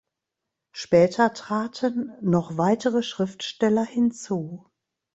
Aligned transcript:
Später 0.71 1.31
traten 1.35 2.11
noch 2.21 2.57
weitere 2.57 3.03
Schriftsteller 3.03 3.85
hinzu. 3.85 4.65